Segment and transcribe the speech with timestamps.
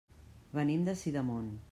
[0.59, 1.53] Venim de Sidamon.